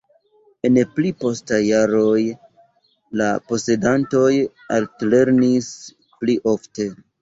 En 0.69 0.79
pli 0.95 1.11
postaj 1.23 1.59
jaroj 1.65 2.23
la 3.23 3.29
posedantoj 3.53 4.33
alternis 4.83 5.73
pli 6.21 6.43
ofte. 6.59 6.95